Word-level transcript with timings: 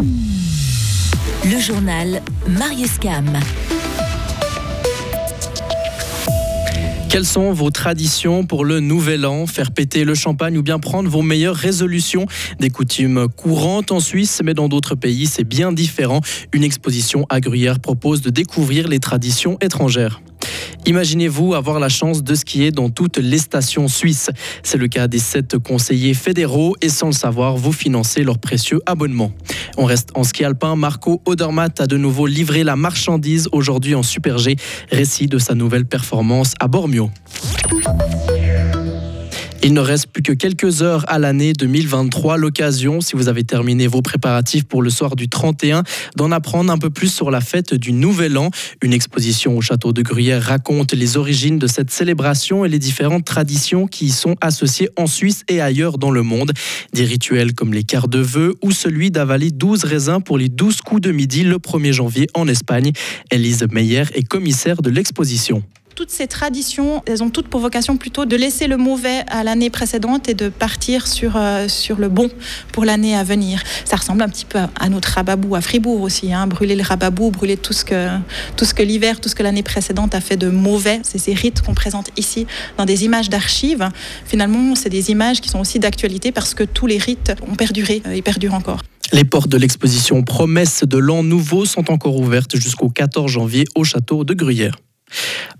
Le 0.00 1.58
journal 1.58 2.22
Marius 2.46 2.98
Cam. 2.98 3.26
Quelles 7.08 7.24
sont 7.24 7.52
vos 7.52 7.70
traditions 7.70 8.44
pour 8.44 8.64
le 8.64 8.78
nouvel 8.78 9.26
an? 9.26 9.46
Faire 9.46 9.72
péter 9.72 10.04
le 10.04 10.14
champagne 10.14 10.56
ou 10.56 10.62
bien 10.62 10.78
prendre 10.78 11.08
vos 11.08 11.22
meilleures 11.22 11.56
résolutions? 11.56 12.26
Des 12.60 12.70
coutumes 12.70 13.26
courantes 13.36 13.90
en 13.90 13.98
Suisse, 13.98 14.40
mais 14.44 14.54
dans 14.54 14.68
d'autres 14.68 14.94
pays, 14.94 15.26
c'est 15.26 15.42
bien 15.42 15.72
différent. 15.72 16.20
Une 16.52 16.62
exposition 16.62 17.26
à 17.28 17.40
Gruyère 17.40 17.80
propose 17.80 18.20
de 18.20 18.30
découvrir 18.30 18.86
les 18.86 19.00
traditions 19.00 19.58
étrangères. 19.60 20.20
Imaginez-vous 20.88 21.52
avoir 21.52 21.80
la 21.80 21.90
chance 21.90 22.22
de 22.22 22.34
skier 22.34 22.70
dans 22.70 22.88
toutes 22.88 23.18
les 23.18 23.36
stations 23.36 23.88
suisses. 23.88 24.30
C'est 24.62 24.78
le 24.78 24.88
cas 24.88 25.06
des 25.06 25.18
sept 25.18 25.58
conseillers 25.58 26.14
fédéraux 26.14 26.76
et 26.80 26.88
sans 26.88 27.08
le 27.08 27.12
savoir, 27.12 27.58
vous 27.58 27.72
financez 27.72 28.24
leur 28.24 28.38
précieux 28.38 28.80
abonnement. 28.86 29.30
On 29.76 29.84
reste 29.84 30.08
en 30.14 30.24
ski 30.24 30.46
alpin. 30.46 30.76
Marco 30.76 31.20
Odermatt 31.26 31.78
a 31.82 31.86
de 31.86 31.98
nouveau 31.98 32.26
livré 32.26 32.64
la 32.64 32.74
marchandise 32.74 33.50
aujourd'hui 33.52 33.94
en 33.94 34.02
Super 34.02 34.38
G. 34.38 34.56
Récit 34.90 35.26
de 35.26 35.36
sa 35.36 35.54
nouvelle 35.54 35.84
performance 35.84 36.54
à 36.58 36.68
Bormio. 36.68 37.10
Il 39.60 39.74
ne 39.74 39.80
reste 39.80 40.06
plus 40.06 40.22
que 40.22 40.32
quelques 40.32 40.82
heures 40.82 41.04
à 41.08 41.18
l'année 41.18 41.52
2023. 41.52 42.36
L'occasion, 42.36 43.00
si 43.00 43.16
vous 43.16 43.28
avez 43.28 43.42
terminé 43.42 43.88
vos 43.88 44.02
préparatifs 44.02 44.64
pour 44.64 44.82
le 44.82 44.88
soir 44.88 45.16
du 45.16 45.28
31, 45.28 45.82
d'en 46.16 46.30
apprendre 46.30 46.72
un 46.72 46.78
peu 46.78 46.90
plus 46.90 47.12
sur 47.12 47.30
la 47.30 47.40
fête 47.40 47.74
du 47.74 47.92
Nouvel 47.92 48.38
An. 48.38 48.50
Une 48.82 48.92
exposition 48.92 49.56
au 49.56 49.60
château 49.60 49.92
de 49.92 50.00
Gruyère 50.00 50.42
raconte 50.42 50.92
les 50.92 51.16
origines 51.16 51.58
de 51.58 51.66
cette 51.66 51.90
célébration 51.90 52.64
et 52.64 52.68
les 52.68 52.78
différentes 52.78 53.24
traditions 53.24 53.88
qui 53.88 54.06
y 54.06 54.10
sont 54.10 54.36
associées 54.40 54.90
en 54.96 55.08
Suisse 55.08 55.42
et 55.48 55.60
ailleurs 55.60 55.98
dans 55.98 56.12
le 56.12 56.22
monde. 56.22 56.52
Des 56.92 57.04
rituels 57.04 57.52
comme 57.52 57.74
les 57.74 57.84
quarts 57.84 58.08
de 58.08 58.20
vœux 58.20 58.54
ou 58.62 58.70
celui 58.70 59.10
d'avaler 59.10 59.50
12 59.50 59.84
raisins 59.84 60.20
pour 60.24 60.38
les 60.38 60.48
12 60.48 60.82
coups 60.82 61.02
de 61.02 61.10
midi 61.10 61.42
le 61.42 61.56
1er 61.56 61.92
janvier 61.92 62.28
en 62.34 62.46
Espagne. 62.46 62.92
Elise 63.32 63.66
Meyer 63.72 64.04
est 64.14 64.26
commissaire 64.26 64.82
de 64.82 64.90
l'exposition 64.90 65.64
toutes 65.98 66.10
ces 66.12 66.28
traditions, 66.28 67.02
elles 67.06 67.24
ont 67.24 67.28
toutes 67.28 67.48
pour 67.48 67.58
vocation 67.58 67.96
plutôt 67.96 68.24
de 68.24 68.36
laisser 68.36 68.68
le 68.68 68.76
mauvais 68.76 69.24
à 69.26 69.42
l'année 69.42 69.68
précédente 69.68 70.28
et 70.28 70.34
de 70.34 70.48
partir 70.48 71.08
sur, 71.08 71.32
euh, 71.34 71.66
sur 71.66 71.96
le 71.96 72.08
bon 72.08 72.30
pour 72.70 72.84
l'année 72.84 73.16
à 73.16 73.24
venir. 73.24 73.60
Ça 73.84 73.96
ressemble 73.96 74.22
un 74.22 74.28
petit 74.28 74.44
peu 74.44 74.60
à 74.78 74.88
notre 74.90 75.08
rababou 75.08 75.56
à 75.56 75.60
Fribourg 75.60 76.02
aussi, 76.02 76.32
hein. 76.32 76.46
brûler 76.46 76.76
le 76.76 76.84
rababou, 76.84 77.32
brûler 77.32 77.56
tout 77.56 77.72
ce 77.72 77.84
que, 77.84 78.82
l'hiver, 78.84 79.20
tout 79.20 79.28
ce 79.28 79.34
que 79.34 79.42
l'année 79.42 79.64
précédente 79.64 80.14
a 80.14 80.20
fait 80.20 80.36
de 80.36 80.48
mauvais. 80.48 81.00
C'est 81.02 81.18
ces 81.18 81.34
rites 81.34 81.62
qu'on 81.62 81.74
présente 81.74 82.10
ici 82.16 82.46
dans 82.76 82.84
des 82.84 83.04
images 83.04 83.28
d'archives. 83.28 83.88
Finalement, 84.24 84.76
c'est 84.76 84.90
des 84.90 85.10
images 85.10 85.40
qui 85.40 85.48
sont 85.48 85.58
aussi 85.58 85.80
d'actualité 85.80 86.30
parce 86.30 86.54
que 86.54 86.62
tous 86.62 86.86
les 86.86 86.98
rites 86.98 87.32
ont 87.50 87.56
perduré 87.56 88.02
et 88.14 88.22
perdurent 88.22 88.54
encore. 88.54 88.82
Les 89.12 89.24
portes 89.24 89.48
de 89.48 89.56
l'exposition 89.56 90.22
Promesses 90.22 90.84
de 90.84 90.98
l'an 90.98 91.24
nouveau 91.24 91.64
sont 91.64 91.90
encore 91.90 92.14
ouvertes 92.14 92.54
jusqu'au 92.54 92.88
14 92.88 93.28
janvier 93.28 93.64
au 93.74 93.82
château 93.82 94.22
de 94.22 94.34
Gruyère. 94.34 94.76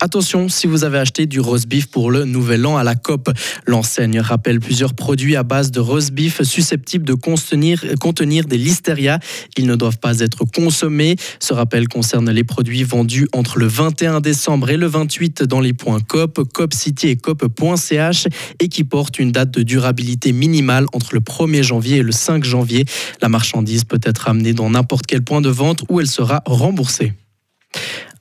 Attention 0.00 0.48
si 0.48 0.68
vous 0.68 0.84
avez 0.84 0.98
acheté 0.98 1.26
du 1.26 1.40
roast 1.40 1.66
beef 1.66 1.86
pour 1.86 2.10
le 2.10 2.24
nouvel 2.24 2.64
an 2.66 2.76
à 2.76 2.84
la 2.84 2.94
COP. 2.94 3.30
L'enseigne 3.66 4.20
rappelle 4.20 4.60
plusieurs 4.60 4.94
produits 4.94 5.34
à 5.34 5.42
base 5.42 5.72
de 5.72 5.80
roast 5.80 6.12
beef 6.12 6.42
susceptibles 6.42 7.04
de 7.04 7.14
contenir, 7.14 8.44
des 8.44 8.58
listeria. 8.58 9.18
Ils 9.56 9.66
ne 9.66 9.74
doivent 9.74 9.98
pas 9.98 10.20
être 10.20 10.44
consommés. 10.44 11.16
Ce 11.40 11.52
rappel 11.52 11.88
concerne 11.88 12.30
les 12.30 12.44
produits 12.44 12.84
vendus 12.84 13.26
entre 13.32 13.58
le 13.58 13.66
21 13.66 14.20
décembre 14.20 14.70
et 14.70 14.76
le 14.76 14.86
28 14.86 15.42
dans 15.42 15.60
les 15.60 15.72
points 15.72 16.00
COP, 16.00 16.46
COP 16.52 16.74
City 16.74 17.08
et 17.08 17.16
COP.ch 17.16 18.28
et 18.60 18.68
qui 18.68 18.84
portent 18.84 19.18
une 19.18 19.32
date 19.32 19.50
de 19.50 19.62
durabilité 19.62 20.32
minimale 20.32 20.86
entre 20.92 21.14
le 21.14 21.20
1er 21.20 21.62
janvier 21.62 21.96
et 21.98 22.02
le 22.02 22.12
5 22.12 22.44
janvier. 22.44 22.84
La 23.20 23.28
marchandise 23.28 23.84
peut 23.84 24.00
être 24.04 24.28
amenée 24.28 24.52
dans 24.52 24.70
n'importe 24.70 25.06
quel 25.06 25.22
point 25.22 25.40
de 25.40 25.48
vente 25.48 25.82
où 25.88 26.00
elle 26.00 26.06
sera 26.06 26.42
remboursée 26.46 27.14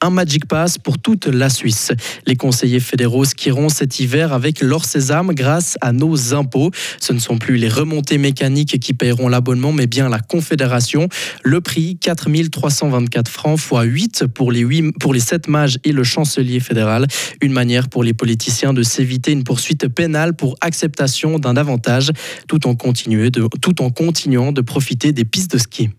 un 0.02 0.10
Magic 0.10 0.46
Pass 0.48 0.78
pour 0.78 1.00
toute 1.00 1.28
la 1.28 1.50
Suisse. 1.50 1.92
Les 2.26 2.36
conseillers 2.36 2.80
fédéraux 2.80 3.26
skieront 3.26 3.70
cet 3.70 4.00
hiver 4.00 4.34
avec 4.34 4.62
leur 4.62 4.86
sésame 4.86 5.34
grâce 5.34 5.78
à 5.82 5.92
nos 5.92 6.34
impôts. 6.34 6.72
Ce 7.00 7.14
ne 7.14 7.20
sont 7.20 7.38
plus 7.38 7.58
les 7.58 7.70
remontées 7.70 8.18
mécaniques 8.18 8.80
qui 8.80 8.94
paieront 8.94 9.28
l'abonnement, 9.28 9.72
mais 9.72 9.88
bien 9.88 10.10
la 10.10 10.20
Confédération. 10.20 11.10
Le 11.44 11.62
prix, 11.62 11.98
4324 11.98 13.30
francs 13.30 13.60
x 13.60 13.72
8 13.72 14.28
pour 14.28 14.52
les, 14.52 14.62
8 14.62 14.94
pour 15.00 15.14
les 15.14 15.20
7 15.20 15.48
mages 15.48 15.80
et 15.84 15.92
le 15.92 16.04
chancelier 16.04 16.60
fédéral. 16.60 17.08
Une 17.42 17.54
manière 17.54 17.90
pour 17.90 18.04
les 18.04 18.14
politiciens 18.14 18.74
de 18.74 18.84
s'éviter 18.84 19.32
une 19.32 19.44
poursuite 19.44 19.88
pénale 19.88 20.36
pour 20.36 20.56
acceptation 20.62 21.40
d'un 21.40 21.58
avantage, 21.58 22.12
tout 22.48 22.68
en, 22.68 22.76
tout 22.76 23.82
en 23.82 23.90
continuant 23.90 24.52
de 24.52 24.62
profiter 24.62 25.12
des 25.12 25.26
pistes 25.26 25.52
de 25.54 25.58
ski. 25.58 25.90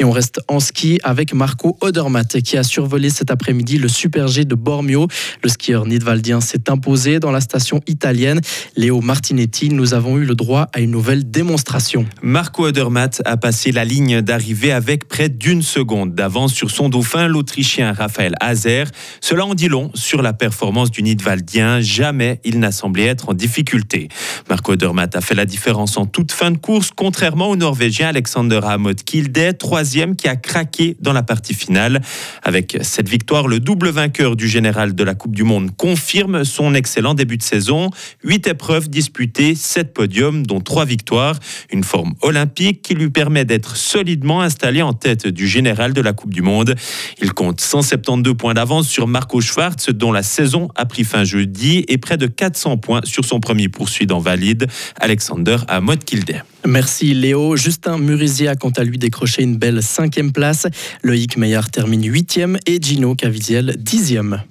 Et 0.00 0.04
on 0.04 0.12
reste 0.12 0.40
en 0.48 0.60
ski 0.60 0.98
avec 1.02 1.34
Marco 1.34 1.76
Odermatt 1.82 2.40
qui 2.40 2.56
a 2.56 2.62
survolé 2.62 3.10
cet 3.10 3.30
après-midi 3.30 3.76
le 3.76 3.86
Super 3.86 4.28
G 4.28 4.46
de 4.46 4.54
Bormio. 4.54 5.06
Le 5.42 5.48
skieur 5.50 5.84
nidwaldien 5.84 6.40
s'est 6.40 6.70
imposé 6.70 7.20
dans 7.20 7.30
la 7.30 7.42
station 7.42 7.82
italienne. 7.86 8.40
Léo 8.76 9.02
Martinetti, 9.02 9.68
nous 9.68 9.92
avons 9.92 10.16
eu 10.16 10.24
le 10.24 10.34
droit 10.34 10.68
à 10.72 10.80
une 10.80 10.90
nouvelle 10.90 11.30
démonstration. 11.30 12.06
Marco 12.22 12.64
Odermatt 12.64 13.20
a 13.26 13.36
passé 13.36 13.72
la 13.72 13.84
ligne 13.84 14.22
d'arrivée 14.22 14.72
avec 14.72 15.06
près 15.06 15.28
d'une 15.28 15.60
seconde 15.60 16.14
d'avance 16.14 16.54
sur 16.54 16.70
son 16.70 16.88
dauphin, 16.88 17.28
l'Autrichien 17.28 17.92
Raphaël 17.92 18.36
Hazer. 18.40 18.86
Cela 19.20 19.44
en 19.44 19.54
dit 19.54 19.68
long 19.68 19.90
sur 19.92 20.22
la 20.22 20.32
performance 20.32 20.90
du 20.90 21.02
nidwaldien. 21.02 21.82
Jamais 21.82 22.40
il 22.44 22.58
n'a 22.58 22.72
semblé 22.72 23.04
être 23.04 23.28
en 23.28 23.34
difficulté. 23.34 24.08
Marco 24.48 24.72
Odermatt 24.72 25.14
a 25.14 25.20
fait 25.20 25.34
la 25.34 25.44
différence 25.44 25.98
en 25.98 26.06
toute 26.06 26.32
fin 26.32 26.50
de 26.50 26.56
course, 26.56 26.88
contrairement 26.96 27.50
au 27.50 27.56
Norvégien 27.56 28.08
Alexander 28.08 28.60
Hamod 28.64 29.02
Kilde, 29.02 29.58
troisième 29.58 29.89
qui 29.90 30.28
a 30.28 30.36
craqué 30.36 30.96
dans 31.00 31.12
la 31.12 31.22
partie 31.22 31.54
finale. 31.54 32.00
Avec 32.42 32.78
cette 32.82 33.08
victoire, 33.08 33.48
le 33.48 33.58
double 33.58 33.88
vainqueur 33.88 34.36
du 34.36 34.48
général 34.48 34.94
de 34.94 35.04
la 35.04 35.14
Coupe 35.14 35.34
du 35.34 35.42
Monde 35.42 35.70
confirme 35.76 36.44
son 36.44 36.74
excellent 36.74 37.14
début 37.14 37.36
de 37.36 37.42
saison. 37.42 37.90
Huit 38.22 38.46
épreuves 38.46 38.88
disputées, 38.88 39.54
sept 39.54 39.92
podiums, 39.92 40.46
dont 40.46 40.60
trois 40.60 40.84
victoires. 40.84 41.38
Une 41.72 41.84
forme 41.84 42.14
olympique 42.22 42.82
qui 42.82 42.94
lui 42.94 43.10
permet 43.10 43.44
d'être 43.44 43.76
solidement 43.76 44.42
installé 44.42 44.82
en 44.82 44.92
tête 44.92 45.26
du 45.26 45.48
général 45.48 45.92
de 45.92 46.00
la 46.00 46.12
Coupe 46.12 46.32
du 46.32 46.42
Monde. 46.42 46.74
Il 47.20 47.32
compte 47.32 47.60
172 47.60 48.36
points 48.36 48.54
d'avance 48.54 48.88
sur 48.88 49.08
Marco 49.08 49.40
Schwartz, 49.40 49.90
dont 49.90 50.12
la 50.12 50.22
saison 50.22 50.68
a 50.76 50.86
pris 50.86 51.04
fin 51.04 51.24
jeudi, 51.24 51.84
et 51.88 51.98
près 51.98 52.16
de 52.16 52.26
400 52.26 52.76
points 52.76 53.00
sur 53.04 53.24
son 53.24 53.40
premier 53.40 53.68
poursuivant 53.68 54.20
valide, 54.20 54.66
Alexander 55.00 55.56
Amod 55.68 56.04
Kilder. 56.04 56.42
Merci 56.66 57.14
Léo. 57.14 57.56
Justin 57.56 57.96
Murisier 57.96 58.52
quant 58.60 58.70
à 58.70 58.84
lui 58.84 58.98
décroché 58.98 59.42
une 59.42 59.56
belle 59.56 59.79
cinquième 59.80 60.32
place. 60.32 60.66
Loïc 61.02 61.36
Meyer 61.36 61.60
termine 61.72 62.04
huitième 62.04 62.58
et 62.66 62.80
Gino 62.80 63.14
Caviezel 63.14 63.76
dixième. 63.78 64.42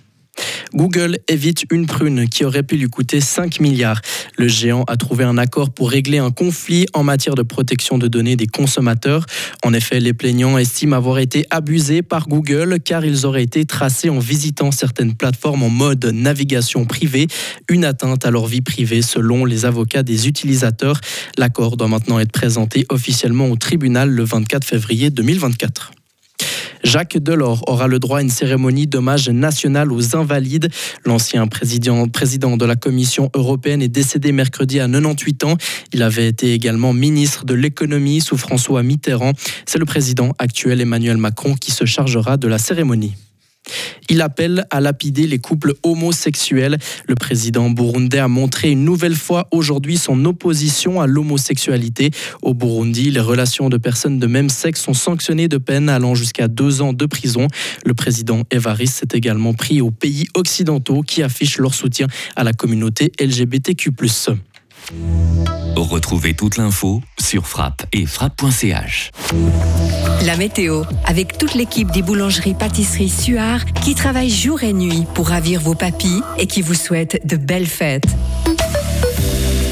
Google 0.73 1.17
évite 1.27 1.65
une 1.71 1.85
prune 1.85 2.29
qui 2.29 2.45
aurait 2.45 2.63
pu 2.63 2.77
lui 2.77 2.87
coûter 2.87 3.21
5 3.21 3.59
milliards. 3.59 4.01
Le 4.37 4.47
géant 4.47 4.83
a 4.87 4.97
trouvé 4.97 5.23
un 5.23 5.37
accord 5.37 5.69
pour 5.69 5.89
régler 5.89 6.19
un 6.19 6.31
conflit 6.31 6.85
en 6.93 7.03
matière 7.03 7.35
de 7.35 7.43
protection 7.43 7.97
de 7.97 8.07
données 8.07 8.35
des 8.35 8.47
consommateurs. 8.47 9.25
En 9.63 9.73
effet, 9.73 9.99
les 9.99 10.13
plaignants 10.13 10.57
estiment 10.57 10.95
avoir 10.95 11.19
été 11.19 11.45
abusés 11.49 12.01
par 12.01 12.27
Google 12.27 12.79
car 12.83 13.03
ils 13.03 13.25
auraient 13.25 13.43
été 13.43 13.65
tracés 13.65 14.09
en 14.09 14.19
visitant 14.19 14.71
certaines 14.71 15.15
plateformes 15.15 15.63
en 15.63 15.69
mode 15.69 16.05
navigation 16.05 16.85
privée, 16.85 17.27
une 17.69 17.85
atteinte 17.85 18.25
à 18.25 18.31
leur 18.31 18.47
vie 18.47 18.61
privée 18.61 19.01
selon 19.01 19.45
les 19.45 19.65
avocats 19.65 20.03
des 20.03 20.27
utilisateurs. 20.27 20.99
L'accord 21.37 21.77
doit 21.77 21.87
maintenant 21.87 22.19
être 22.19 22.31
présenté 22.31 22.85
officiellement 22.89 23.49
au 23.49 23.55
tribunal 23.55 24.09
le 24.09 24.23
24 24.23 24.65
février 24.65 25.09
2024. 25.09 25.91
Jacques 26.83 27.17
Delors 27.17 27.63
aura 27.67 27.87
le 27.87 27.99
droit 27.99 28.19
à 28.19 28.21
une 28.21 28.29
cérémonie 28.29 28.87
d'hommage 28.87 29.29
national 29.29 29.91
aux 29.91 30.15
invalides. 30.15 30.69
L'ancien 31.05 31.47
président, 31.47 32.07
président 32.07 32.57
de 32.57 32.65
la 32.65 32.75
Commission 32.75 33.29
européenne 33.33 33.81
est 33.81 33.87
décédé 33.87 34.31
mercredi 34.31 34.79
à 34.79 34.87
98 34.87 35.43
ans. 35.43 35.57
Il 35.93 36.03
avait 36.03 36.27
été 36.27 36.53
également 36.53 36.93
ministre 36.93 37.45
de 37.45 37.53
l'économie 37.53 38.21
sous 38.21 38.37
François 38.37 38.83
Mitterrand. 38.83 39.33
C'est 39.65 39.79
le 39.79 39.85
président 39.85 40.33
actuel 40.39 40.81
Emmanuel 40.81 41.17
Macron 41.17 41.55
qui 41.55 41.71
se 41.71 41.85
chargera 41.85 42.37
de 42.37 42.47
la 42.47 42.57
cérémonie. 42.57 43.15
Il 44.09 44.21
appelle 44.21 44.65
à 44.69 44.81
lapider 44.81 45.27
les 45.27 45.39
couples 45.39 45.73
homosexuels. 45.83 46.77
Le 47.07 47.15
président 47.15 47.69
burundais 47.69 48.19
a 48.19 48.27
montré 48.27 48.71
une 48.71 48.83
nouvelle 48.83 49.15
fois 49.15 49.47
aujourd'hui 49.51 49.97
son 49.97 50.25
opposition 50.25 51.01
à 51.01 51.07
l'homosexualité. 51.07 52.11
Au 52.41 52.53
Burundi, 52.53 53.11
les 53.11 53.19
relations 53.19 53.69
de 53.69 53.77
personnes 53.77 54.19
de 54.19 54.27
même 54.27 54.49
sexe 54.49 54.81
sont 54.81 54.93
sanctionnées 54.93 55.47
de 55.47 55.57
peine 55.57 55.89
allant 55.89 56.15
jusqu'à 56.15 56.47
deux 56.47 56.81
ans 56.81 56.93
de 56.93 57.05
prison. 57.05 57.47
Le 57.85 57.93
président 57.93 58.43
Evariste 58.51 58.99
s'est 58.99 59.17
également 59.17 59.53
pris 59.53 59.81
aux 59.81 59.91
pays 59.91 60.27
occidentaux 60.33 61.01
qui 61.01 61.23
affichent 61.23 61.59
leur 61.59 61.73
soutien 61.73 62.07
à 62.35 62.43
la 62.43 62.53
communauté 62.53 63.11
LGBTQ. 63.19 63.91
Retrouvez 65.75 66.33
toute 66.33 66.57
l'info 66.57 67.01
sur 67.19 67.47
frappe 67.47 67.83
et 67.93 68.05
frappe.ch. 68.05 69.11
La 70.25 70.37
météo, 70.37 70.83
avec 71.05 71.37
toute 71.37 71.53
l'équipe 71.53 71.91
des 71.91 72.01
boulangeries 72.01 72.53
pâtisseries 72.53 73.09
Suard 73.09 73.65
qui 73.83 73.95
travaille 73.95 74.29
jour 74.29 74.63
et 74.63 74.73
nuit 74.73 75.05
pour 75.13 75.29
ravir 75.29 75.61
vos 75.61 75.75
papilles 75.75 76.21
et 76.37 76.47
qui 76.47 76.61
vous 76.61 76.73
souhaite 76.73 77.25
de 77.25 77.37
belles 77.37 77.67
fêtes. 77.67 78.07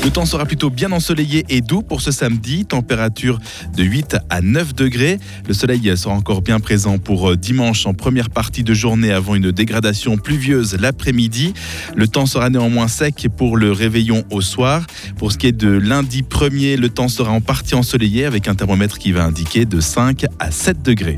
Le 0.07 0.13
temps 0.13 0.25
sera 0.25 0.45
plutôt 0.45 0.69
bien 0.69 0.93
ensoleillé 0.93 1.43
et 1.49 1.59
doux 1.59 1.81
pour 1.81 1.99
ce 1.99 2.11
samedi, 2.11 2.65
température 2.65 3.39
de 3.75 3.83
8 3.83 4.15
à 4.29 4.39
9 4.39 4.73
degrés. 4.73 5.19
Le 5.49 5.53
soleil 5.53 5.97
sera 5.97 6.15
encore 6.15 6.41
bien 6.41 6.61
présent 6.61 6.97
pour 6.97 7.31
euh, 7.31 7.35
dimanche 7.35 7.85
en 7.85 7.93
première 7.93 8.29
partie 8.29 8.63
de 8.63 8.73
journée 8.73 9.11
avant 9.11 9.35
une 9.35 9.51
dégradation 9.51 10.15
pluvieuse 10.15 10.77
l'après-midi. 10.79 11.53
Le 11.93 12.07
temps 12.07 12.25
sera 12.25 12.49
néanmoins 12.49 12.87
sec 12.87 13.27
pour 13.35 13.57
le 13.57 13.73
réveillon 13.73 14.23
au 14.31 14.39
soir. 14.39 14.87
Pour 15.17 15.33
ce 15.33 15.37
qui 15.37 15.47
est 15.47 15.51
de 15.51 15.67
lundi 15.67 16.21
1er, 16.21 16.77
le 16.77 16.87
temps 16.87 17.09
sera 17.09 17.31
en 17.31 17.41
partie 17.41 17.75
ensoleillé 17.75 18.23
avec 18.23 18.47
un 18.47 18.55
thermomètre 18.55 18.99
qui 18.99 19.11
va 19.11 19.25
indiquer 19.25 19.65
de 19.65 19.81
5 19.81 20.23
à 20.39 20.51
7 20.51 20.83
degrés. 20.83 21.05